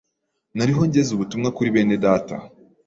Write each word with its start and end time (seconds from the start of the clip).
Nariho 0.57 0.81
ngeza 0.89 1.11
ubutumwa 1.13 1.49
kuri 1.55 1.73
bene 1.75 1.95
Data, 2.05 2.35